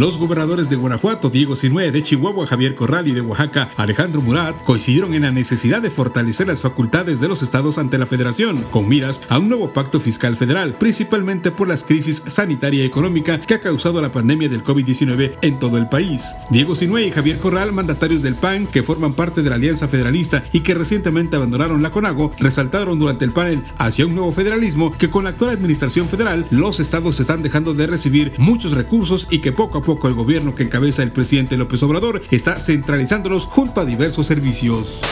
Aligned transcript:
Los 0.00 0.18
gobernadores 0.18 0.68
de 0.68 0.74
Guanajuato, 0.74 1.30
Diego 1.30 1.54
Sinue, 1.54 1.92
de 1.92 2.02
Chihuahua, 2.02 2.48
Javier 2.48 2.74
Corral 2.74 3.06
y 3.06 3.12
de 3.12 3.20
Oaxaca, 3.20 3.70
Alejandro 3.76 4.20
Murat, 4.20 4.60
coincidieron 4.64 5.14
en 5.14 5.22
la 5.22 5.30
necesidad 5.30 5.80
de 5.80 5.90
fortalecer 5.92 6.48
las 6.48 6.62
facultades 6.62 7.20
de 7.20 7.28
los 7.28 7.42
estados 7.42 7.78
ante 7.78 7.96
la 7.96 8.06
federación, 8.06 8.64
con 8.72 8.88
miras 8.88 9.22
a 9.28 9.38
un 9.38 9.48
nuevo 9.48 9.72
pacto 9.72 10.00
fiscal 10.00 10.36
federal, 10.36 10.76
principalmente 10.78 11.52
por 11.52 11.68
las 11.68 11.84
crisis 11.84 12.24
sanitaria 12.26 12.82
y 12.82 12.86
económica 12.86 13.40
que 13.40 13.54
ha 13.54 13.60
causado 13.60 14.02
la 14.02 14.10
pandemia 14.10 14.48
del 14.48 14.64
COVID-19 14.64 15.38
en 15.42 15.60
todo 15.60 15.78
el 15.78 15.88
país. 15.88 16.34
Diego 16.50 16.74
Sinue 16.74 17.06
y 17.06 17.12
Javier 17.12 17.38
Corral, 17.38 17.70
mandatarios 17.70 18.22
del 18.22 18.34
PAN 18.34 18.66
que 18.66 18.82
forman 18.82 19.14
parte 19.14 19.44
de 19.44 19.50
la 19.50 19.56
Alianza 19.56 19.86
Federalista 19.86 20.42
y 20.50 20.60
que 20.60 20.74
recientemente 20.74 21.36
abandonaron 21.36 21.82
la 21.82 21.92
CONAGO, 21.92 22.32
resaltaron 22.40 22.98
durante 22.98 23.24
el 23.24 23.30
panel 23.30 23.62
hacia 23.78 24.06
un 24.06 24.16
nuevo 24.16 24.32
federalismo 24.32 24.90
que 24.90 25.08
con 25.08 25.22
la 25.22 25.30
actual 25.30 25.52
administración 25.52 26.08
federal 26.08 26.44
los 26.50 26.80
estados 26.80 27.20
están 27.20 27.44
dejando 27.44 27.74
de 27.74 27.86
recibir 27.86 28.32
muchos 28.38 28.72
recursos 28.72 29.28
y 29.30 29.38
que 29.38 29.52
poco 29.52 29.78
a 29.78 29.83
poco 29.84 30.08
el 30.08 30.14
gobierno 30.14 30.54
que 30.54 30.64
encabeza 30.64 31.02
el 31.02 31.12
presidente 31.12 31.56
López 31.56 31.82
Obrador 31.82 32.22
está 32.30 32.60
centralizándolos 32.60 33.46
junto 33.46 33.80
a 33.80 33.84
diversos 33.84 34.26
servicios. 34.26 35.02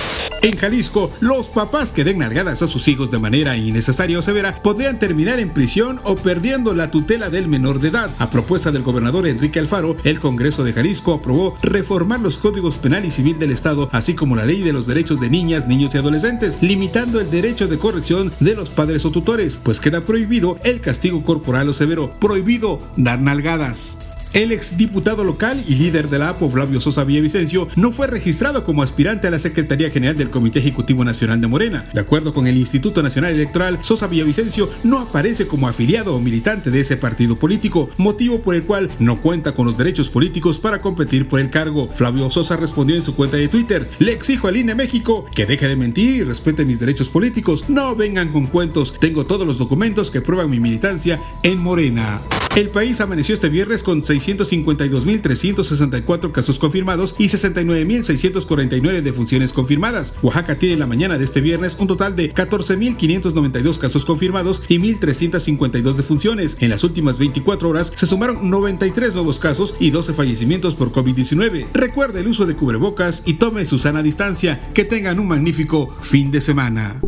En 0.43 0.57
Jalisco, 0.57 1.13
los 1.21 1.49
papás 1.49 1.93
que 1.93 2.03
den 2.03 2.19
nalgadas 2.19 2.63
a 2.63 2.67
sus 2.67 2.89
hijos 2.89 3.13
de 3.13 3.21
manera 3.21 3.57
innecesaria 3.57 4.19
o 4.19 4.23
severa 4.23 4.61
podrían 4.61 4.99
terminar 4.99 5.39
en 5.39 5.51
prisión 5.51 6.01
o 6.03 6.17
perdiendo 6.17 6.75
la 6.75 6.91
tutela 6.91 7.31
del 7.31 7.47
menor 7.47 7.79
de 7.79 7.89
edad. 7.89 8.11
A 8.19 8.29
propuesta 8.29 8.73
del 8.73 8.83
gobernador 8.83 9.29
Enrique 9.29 9.61
Alfaro, 9.61 9.97
el 10.03 10.19
Congreso 10.19 10.65
de 10.65 10.73
Jalisco 10.73 11.15
aprobó 11.15 11.57
reformar 11.63 12.19
los 12.19 12.39
códigos 12.39 12.77
penal 12.77 13.05
y 13.05 13.13
civil 13.13 13.39
del 13.39 13.53
Estado, 13.53 13.89
así 13.93 14.15
como 14.15 14.35
la 14.35 14.45
ley 14.45 14.63
de 14.63 14.73
los 14.73 14.89
derechos 14.89 15.21
de 15.21 15.31
niñas, 15.31 15.69
niños 15.69 15.95
y 15.95 15.99
adolescentes, 15.99 16.61
limitando 16.61 17.21
el 17.21 17.31
derecho 17.31 17.69
de 17.69 17.79
corrección 17.79 18.33
de 18.41 18.57
los 18.57 18.71
padres 18.71 19.05
o 19.05 19.13
tutores, 19.13 19.61
pues 19.63 19.79
queda 19.79 20.05
prohibido 20.05 20.57
el 20.65 20.81
castigo 20.81 21.23
corporal 21.23 21.69
o 21.69 21.75
severo, 21.75 22.11
prohibido 22.19 22.81
dar 22.97 23.21
nalgadas. 23.21 23.99
El 24.35 24.51
exdiputado 24.51 25.25
local 25.25 25.63
y 25.69 25.75
líder 25.75 26.09
de 26.09 26.19
la 26.19 26.31
APO, 26.31 26.49
Flavio 26.49 26.81
Sosa 26.81 27.05
Villavicencio, 27.05 27.69
no 27.77 27.93
fue 27.93 28.07
registrado 28.07 28.65
como 28.65 28.83
aspirante 28.83 29.27
a 29.27 29.31
la 29.31 29.39
Secretaría 29.39 29.91
General 29.91 30.17
del 30.17 30.31
Comité 30.31 30.61
Ejecutivo 30.61 31.05
Nacional 31.05 31.39
de 31.43 31.49
Morena. 31.49 31.87
De 31.93 32.01
acuerdo 32.01 32.33
con 32.33 32.47
el 32.47 32.57
Instituto 32.57 33.03
Nacional 33.03 33.33
Electoral, 33.33 33.81
Sosa 33.83 34.07
Villavicencio 34.07 34.71
no 34.85 35.01
aparece 35.01 35.47
como 35.47 35.69
afiliado 35.69 36.15
o 36.15 36.21
militante 36.21 36.71
de 36.71 36.81
ese 36.81 36.97
partido 36.97 37.37
político, 37.37 37.91
motivo 37.99 38.41
por 38.41 38.55
el 38.55 38.63
cual 38.63 38.91
no 38.99 39.21
cuenta 39.21 39.53
con 39.53 39.67
los 39.67 39.77
derechos 39.77 40.09
políticos 40.09 40.59
para 40.59 40.81
competir 40.81 41.29
por 41.29 41.39
el 41.39 41.51
cargo. 41.51 41.91
Flavio 41.95 42.31
Sosa 42.31 42.57
respondió 42.57 42.97
en 42.97 43.03
su 43.03 43.15
cuenta 43.15 43.37
de 43.37 43.49
Twitter, 43.49 43.87
le 43.99 44.13
exijo 44.13 44.49
al 44.49 44.57
INE 44.57 44.75
México 44.75 45.27
que 45.35 45.45
deje 45.45 45.69
de 45.69 45.77
mentir 45.77 46.11
y 46.11 46.23
respete 46.23 46.65
mis 46.65 46.81
derechos 46.81 47.11
políticos. 47.11 47.69
No 47.69 47.95
vengan 47.95 48.33
con 48.33 48.47
cuentos, 48.47 48.95
tengo 48.99 49.27
todos 49.27 49.47
los 49.47 49.59
documentos 49.59 50.11
que 50.11 50.23
prueban 50.23 50.49
mi 50.49 50.59
militancia 50.59 51.21
en 51.43 51.59
Morena. 51.59 52.23
El 52.55 52.69
país 52.69 53.01
amaneció 53.01 53.35
este 53.35 53.49
viernes 53.49 53.83
con 53.83 54.03
652.364 54.03 56.33
casos 56.33 56.59
confirmados 56.59 57.15
y 57.19 57.29
69.649 57.29 59.01
defunciones 59.01 59.55
confirmadas. 59.55 60.17
Oaxaca 60.21 60.57
tiene 60.57 60.75
en 60.75 60.81
la 60.81 60.87
mañana 60.87 61.17
de 61.17 61.25
este 61.25 61.41
viernes 61.41 61.79
un 61.81 61.87
total 61.87 62.15
de 62.15 62.35
14.592 62.35 63.79
casos 63.79 64.05
confirmados 64.05 64.63
y 64.69 64.77
1.352 64.77 65.95
defunciones. 65.95 66.59
En 66.61 66.69
las 66.69 66.85
últimas 66.85 67.17
24 67.17 67.71
horas 67.71 67.91
se 67.95 68.07
sumaron 68.07 68.51
93 68.51 69.15
nuevos 69.15 69.39
casos 69.39 69.75
y 69.81 69.89
12 69.89 70.13
fallecimientos 70.13 70.75
por 70.75 70.93
COVID-19. 70.93 71.69
Recuerde 71.73 72.21
el 72.21 72.29
uso 72.29 72.45
de 72.45 72.55
cubrebocas 72.55 73.23
y 73.25 73.33
tome 73.35 73.65
su 73.65 73.79
sana 73.79 74.03
distancia. 74.03 74.69
Que 74.75 74.85
tengan 74.85 75.19
un 75.19 75.29
magnífico 75.29 75.89
fin 76.03 76.31
de 76.31 76.43
semana. 76.43 77.01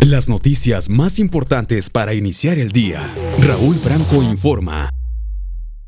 Las 0.00 0.28
noticias 0.28 0.88
más 0.88 1.18
importantes 1.18 1.90
para 1.90 2.14
iniciar 2.14 2.58
el 2.58 2.70
día. 2.70 3.00
Raúl 3.40 3.74
Franco 3.74 4.22
informa. 4.22 4.95